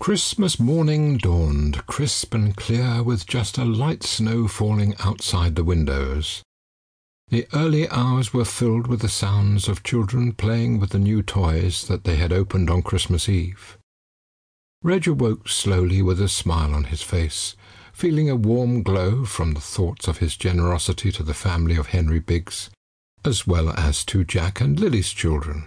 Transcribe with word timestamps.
Christmas 0.00 0.60
morning 0.60 1.18
dawned, 1.18 1.84
crisp 1.86 2.32
and 2.32 2.56
clear, 2.56 3.02
with 3.02 3.26
just 3.26 3.58
a 3.58 3.64
light 3.64 4.04
snow 4.04 4.46
falling 4.46 4.94
outside 5.00 5.56
the 5.56 5.64
windows. 5.64 6.42
The 7.28 7.46
early 7.52 7.88
hours 7.90 8.32
were 8.32 8.44
filled 8.44 8.86
with 8.86 9.00
the 9.00 9.08
sounds 9.08 9.68
of 9.68 9.82
children 9.82 10.32
playing 10.32 10.78
with 10.78 10.90
the 10.90 10.98
new 10.98 11.22
toys 11.22 11.86
that 11.88 12.04
they 12.04 12.16
had 12.16 12.32
opened 12.32 12.70
on 12.70 12.82
Christmas 12.82 13.28
Eve. 13.28 13.76
Reg 14.82 15.08
awoke 15.08 15.48
slowly 15.48 16.00
with 16.00 16.22
a 16.22 16.28
smile 16.28 16.72
on 16.72 16.84
his 16.84 17.02
face, 17.02 17.56
feeling 17.92 18.30
a 18.30 18.36
warm 18.36 18.82
glow 18.84 19.24
from 19.24 19.52
the 19.52 19.60
thoughts 19.60 20.06
of 20.06 20.18
his 20.18 20.36
generosity 20.36 21.10
to 21.12 21.24
the 21.24 21.34
family 21.34 21.76
of 21.76 21.88
Henry 21.88 22.20
Biggs, 22.20 22.70
as 23.24 23.46
well 23.46 23.70
as 23.70 24.04
to 24.04 24.24
Jack 24.24 24.60
and 24.60 24.78
Lily's 24.78 25.10
children. 25.10 25.66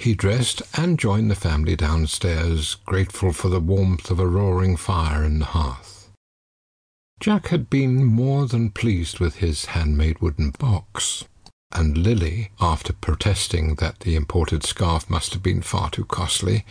He 0.00 0.14
dressed 0.14 0.62
and 0.74 0.96
joined 0.96 1.28
the 1.28 1.34
family 1.34 1.74
downstairs, 1.74 2.76
grateful 2.86 3.32
for 3.32 3.48
the 3.48 3.58
warmth 3.58 4.12
of 4.12 4.20
a 4.20 4.28
roaring 4.28 4.76
fire 4.76 5.24
in 5.24 5.40
the 5.40 5.46
hearth. 5.46 6.12
Jack 7.18 7.48
had 7.48 7.68
been 7.68 8.04
more 8.04 8.46
than 8.46 8.70
pleased 8.70 9.18
with 9.18 9.38
his 9.38 9.64
handmade 9.64 10.20
wooden 10.20 10.50
box, 10.50 11.24
and 11.72 11.98
Lily, 11.98 12.52
after 12.60 12.92
protesting 12.92 13.74
that 13.74 13.98
the 13.98 14.14
imported 14.14 14.62
scarf 14.62 15.10
must 15.10 15.32
have 15.32 15.42
been 15.42 15.62
far 15.62 15.90
too 15.90 16.04
costly, 16.04 16.64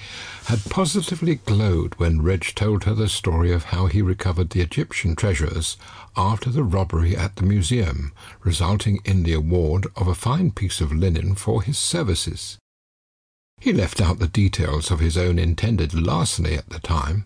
had 0.46 0.64
positively 0.70 1.36
glowed 1.36 1.96
when 1.96 2.22
Reg 2.22 2.54
told 2.56 2.86
her 2.86 2.94
the 2.94 3.10
story 3.10 3.52
of 3.52 3.66
how 3.66 3.88
he 3.88 4.02
recovered 4.02 4.52
the 4.52 4.62
Egyptian 4.62 5.18
treasures 5.18 5.76
after 6.16 6.50
the 6.50 6.64
robbery 6.64 7.18
at 7.18 7.36
the 7.36 7.44
museum, 7.44 8.14
resulting 8.46 9.02
in 9.04 9.24
the 9.24 9.34
award 9.34 9.86
of 9.98 10.08
a 10.08 10.16
fine 10.16 10.52
piece 10.52 10.80
of 10.80 10.94
linen 10.94 11.36
for 11.36 11.62
his 11.62 11.78
services. 11.78 12.58
He 13.60 13.74
left 13.74 14.00
out 14.00 14.20
the 14.20 14.28
details 14.28 14.92
of 14.92 15.00
his 15.00 15.18
own 15.18 15.40
intended 15.40 15.94
larceny 15.94 16.54
at 16.54 16.70
the 16.70 16.80
time, 16.80 17.26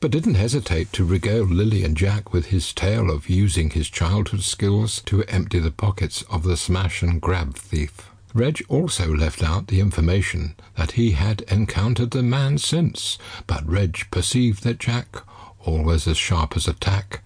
but 0.00 0.10
didn't 0.10 0.34
hesitate 0.34 0.92
to 0.94 1.04
regale 1.04 1.44
Lily 1.44 1.84
and 1.84 1.96
Jack 1.96 2.32
with 2.32 2.46
his 2.46 2.72
tale 2.72 3.10
of 3.10 3.28
using 3.28 3.70
his 3.70 3.88
childhood 3.88 4.42
skills 4.42 5.00
to 5.06 5.22
empty 5.24 5.58
the 5.58 5.70
pockets 5.70 6.22
of 6.30 6.42
the 6.42 6.56
smash 6.56 7.02
and 7.02 7.20
grab 7.20 7.54
thief. 7.54 8.10
Reg 8.34 8.64
also 8.68 9.14
left 9.14 9.42
out 9.42 9.68
the 9.68 9.80
information 9.80 10.56
that 10.76 10.92
he 10.92 11.12
had 11.12 11.42
encountered 11.42 12.10
the 12.10 12.22
man 12.22 12.58
since, 12.58 13.16
but 13.46 13.68
Reg 13.68 14.10
perceived 14.10 14.64
that 14.64 14.78
Jack, 14.78 15.22
always 15.60 16.08
as 16.08 16.16
sharp 16.16 16.56
as 16.56 16.66
a 16.66 16.74
tack, 16.74 17.22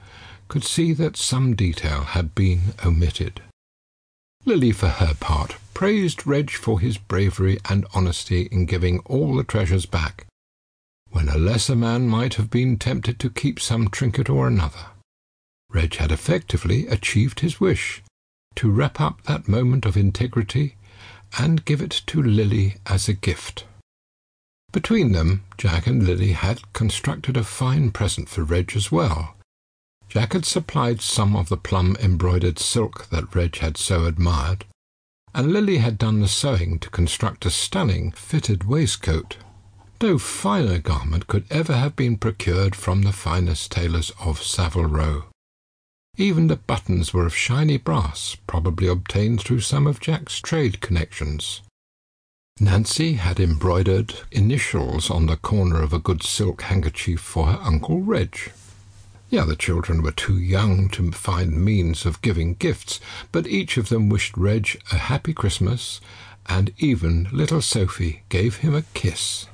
could 0.49 0.65
see 0.65 0.93
that 0.93 1.17
some 1.17 1.55
detail 1.55 2.03
had 2.03 2.35
been 2.35 2.75
omitted. 2.85 3.41
Lily, 4.45 4.73
for 4.73 4.89
her 4.89 5.15
part, 5.15 5.57
praised 5.75 6.27
Reg 6.27 6.51
for 6.51 6.81
his 6.81 6.99
bravery 6.99 7.59
and 7.69 7.87
honesty 7.95 8.49
in 8.51 8.67
giving 8.67 9.01
all 9.01 9.37
the 9.37 9.45
treasures 9.45 9.87
back, 9.87 10.27
when 11.11 11.29
a 11.29 11.37
lesser 11.37 11.77
man 11.77 12.09
might 12.09 12.35
have 12.35 12.51
been 12.51 12.79
tempted 12.79 13.19
to 13.21 13.31
keep 13.31 13.61
some 13.61 13.89
trinket 13.89 14.29
or 14.29 14.49
another. 14.49 14.87
Reg 15.69 15.95
had 15.97 16.11
effectively 16.11 16.87
achieved 16.87 17.41
his 17.41 17.61
wish 17.61 18.03
to 18.57 18.71
wrap 18.71 19.01
up 19.01 19.23
that 19.25 19.47
moment 19.47 19.87
of 19.87 19.97
integrity 19.97 20.77
and 21.39 21.65
give 21.65 21.81
it 21.81 22.03
to 22.07 22.23
Lily 22.23 22.77
as 22.87 23.09
a 23.09 23.13
gift. 23.13 23.65
Between 24.73 25.13
them, 25.13 25.45
Jack 25.59 25.87
and 25.87 26.05
Lily 26.05 26.33
had 26.33 26.73
constructed 26.73 27.37
a 27.37 27.45
fine 27.45 27.91
present 27.91 28.29
for 28.29 28.43
Reg 28.43 28.73
as 28.75 28.91
well, 28.91 29.37
Jack 30.11 30.33
had 30.33 30.45
supplied 30.45 31.01
some 31.01 31.37
of 31.37 31.49
the 31.49 31.57
plum 31.57 31.97
embroidered 32.01 32.59
silk 32.59 33.09
that 33.11 33.33
Reg 33.33 33.59
had 33.59 33.77
so 33.77 34.07
admired, 34.07 34.65
and 35.33 35.53
Lily 35.53 35.79
had 35.79 35.99
done 35.99 36.19
the 36.19 36.27
sewing 36.27 36.81
to 36.81 36.91
construct 36.91 37.47
a 37.47 37.51
stunning 37.51 38.11
fitted 38.11 38.65
waistcoat. 38.65 39.37
No 40.03 40.19
finer 40.19 40.81
garment 40.81 41.29
could 41.29 41.45
ever 41.49 41.77
have 41.77 41.95
been 41.95 42.17
procured 42.17 42.75
from 42.75 43.03
the 43.03 43.13
finest 43.13 43.71
tailors 43.71 44.11
of 44.19 44.43
Savile 44.43 44.87
Row. 44.87 45.27
Even 46.17 46.49
the 46.49 46.57
buttons 46.57 47.15
were 47.15 47.25
of 47.25 47.37
shiny 47.37 47.77
brass, 47.77 48.37
probably 48.49 48.89
obtained 48.89 49.41
through 49.41 49.61
some 49.61 49.87
of 49.87 50.01
Jack's 50.01 50.41
trade 50.41 50.81
connections. 50.81 51.61
Nancy 52.59 53.13
had 53.13 53.39
embroidered 53.39 54.15
initials 54.33 55.09
on 55.09 55.27
the 55.27 55.37
corner 55.37 55.81
of 55.81 55.93
a 55.93 56.01
good 56.01 56.25
silk 56.25 56.63
handkerchief 56.63 57.21
for 57.21 57.47
her 57.47 57.61
Uncle 57.63 58.01
Reg. 58.01 58.53
The 59.31 59.39
other 59.39 59.55
children 59.55 60.03
were 60.03 60.11
too 60.11 60.39
young 60.39 60.89
to 60.91 61.13
find 61.13 61.65
means 61.65 62.05
of 62.05 62.21
giving 62.21 62.55
gifts, 62.55 62.99
but 63.31 63.47
each 63.47 63.77
of 63.77 63.89
them 63.89 64.09
wished 64.09 64.37
Reg 64.37 64.83
a 64.91 64.99
happy 64.99 65.33
Christmas, 65.33 66.01
and 66.47 66.73
even 66.79 67.29
little 67.31 67.63
Sophie 67.63 68.23
gave 68.29 68.57
him 68.57 68.75
a 68.75 68.83
kiss. 68.93 69.47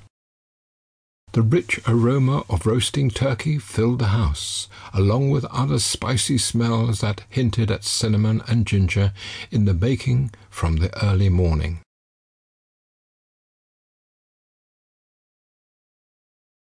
The 1.32 1.42
rich 1.42 1.78
aroma 1.86 2.44
of 2.48 2.64
roasting 2.64 3.10
turkey 3.10 3.58
filled 3.58 3.98
the 3.98 4.06
house, 4.06 4.68
along 4.94 5.28
with 5.28 5.44
other 5.46 5.78
spicy 5.78 6.38
smells 6.38 7.02
that 7.02 7.24
hinted 7.28 7.70
at 7.70 7.84
cinnamon 7.84 8.42
and 8.48 8.66
ginger 8.66 9.12
in 9.50 9.66
the 9.66 9.74
baking 9.74 10.30
from 10.48 10.76
the 10.76 11.04
early 11.04 11.28
morning. 11.28 11.80